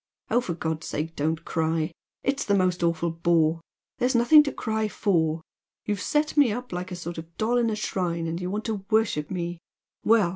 [0.31, 1.91] Oh, for God's sake don't cry!
[2.23, 3.61] It's the most awful bore!
[3.99, 5.43] There's nothing to cry for.
[5.85, 8.65] You've set me up like a sort of doll in a shrine and you want
[8.65, 9.59] to worship me
[10.03, 10.29] well!